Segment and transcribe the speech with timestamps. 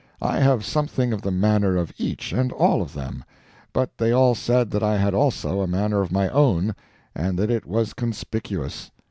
[0.23, 3.23] I have something of the manner of each and all of them;
[3.71, 6.73] but they all said that I had also a manner of my own,
[7.13, 8.89] and that it was conspicuous.